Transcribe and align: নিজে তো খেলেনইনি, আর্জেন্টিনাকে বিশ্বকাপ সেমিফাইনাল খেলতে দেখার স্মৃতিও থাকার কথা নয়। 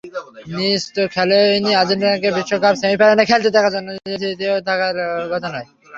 নিজে 0.51 0.87
তো 0.95 1.01
খেলেনইনি, 1.15 1.71
আর্জেন্টিনাকে 1.81 2.29
বিশ্বকাপ 2.37 2.73
সেমিফাইনাল 2.81 3.19
খেলতে 3.29 3.49
দেখার 3.55 3.71
স্মৃতিও 4.13 4.55
থাকার 4.67 4.95
কথা 5.33 5.47
নয়। 5.53 5.67